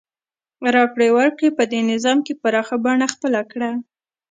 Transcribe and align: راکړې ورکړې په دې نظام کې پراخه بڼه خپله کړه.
راکړې 0.75 1.07
ورکړې 1.17 1.49
په 1.57 1.63
دې 1.71 1.79
نظام 1.91 2.17
کې 2.25 2.33
پراخه 2.41 2.75
بڼه 2.83 3.07
خپله 3.13 3.41
کړه. 3.51 3.71